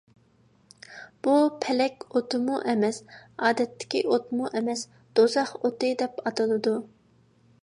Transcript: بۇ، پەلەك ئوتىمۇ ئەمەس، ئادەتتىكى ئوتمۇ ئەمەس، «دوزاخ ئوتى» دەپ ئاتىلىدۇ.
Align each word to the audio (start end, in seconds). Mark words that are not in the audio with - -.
بۇ، 1.27 1.35
پەلەك 1.65 2.07
ئوتىمۇ 2.15 2.57
ئەمەس، 2.73 3.01
ئادەتتىكى 3.37 4.03
ئوتمۇ 4.13 4.51
ئەمەس، 4.53 4.89
«دوزاخ 5.21 5.57
ئوتى» 5.63 5.97
دەپ 6.03 6.23
ئاتىلىدۇ. 6.27 6.77